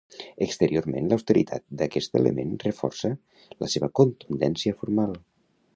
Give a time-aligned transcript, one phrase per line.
[0.43, 3.13] Exteriorment l'austeritat d'aquest element reforça
[3.65, 5.17] la seva contundència formal.